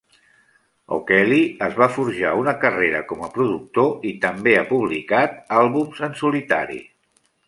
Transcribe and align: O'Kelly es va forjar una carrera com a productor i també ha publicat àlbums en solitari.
O'Kelly 0.95 1.41
es 1.65 1.75
va 1.81 1.87
forjar 1.97 2.31
una 2.43 2.53
carrera 2.63 3.01
com 3.11 3.21
a 3.27 3.29
productor 3.35 4.07
i 4.13 4.13
també 4.23 4.55
ha 4.61 4.63
publicat 4.71 5.37
àlbums 5.61 6.01
en 6.09 6.17
solitari. 6.23 6.79